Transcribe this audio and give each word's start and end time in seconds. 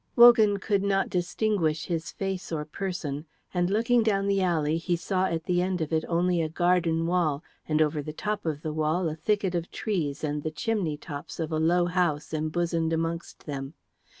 Wogan 0.15 0.57
could 0.57 0.81
not 0.81 1.11
distinguish 1.11 1.85
his 1.85 2.11
face 2.11 2.51
or 2.51 2.65
person, 2.65 3.27
and 3.53 3.69
looking 3.69 4.01
down 4.01 4.25
the 4.25 4.41
alley 4.41 4.77
he 4.77 4.95
saw 4.95 5.25
at 5.25 5.43
the 5.43 5.61
end 5.61 5.79
of 5.79 5.93
it 5.93 6.03
only 6.09 6.41
a 6.41 6.49
garden 6.49 7.05
wall, 7.05 7.43
and 7.67 7.83
over 7.83 8.01
the 8.01 8.11
top 8.11 8.43
of 8.43 8.63
the 8.63 8.73
wall 8.73 9.07
a 9.09 9.15
thicket 9.15 9.53
of 9.53 9.69
trees 9.69 10.23
and 10.23 10.41
the 10.41 10.49
chimney 10.49 10.97
tops 10.97 11.39
of 11.39 11.51
a 11.51 11.59
low 11.59 11.85
house 11.85 12.33
embosomed 12.33 12.91
amongst 12.91 13.45
them. 13.45 13.75